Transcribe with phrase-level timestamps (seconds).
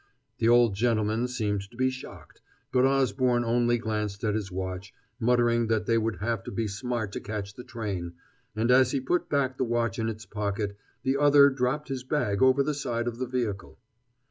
[0.39, 5.67] The old gentleman seemed to be shocked, but Osborne only glanced at his watch, muttering
[5.67, 8.13] that they would have to be smart to catch the train;
[8.55, 12.41] and as he put back the watch in its pocket, the other dropped his bag
[12.41, 13.77] over the side of the vehicle.